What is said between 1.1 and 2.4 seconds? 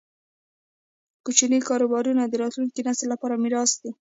کوچني کاروبارونه د